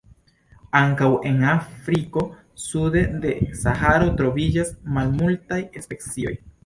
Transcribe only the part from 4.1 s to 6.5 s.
troviĝas malmultaj specioj.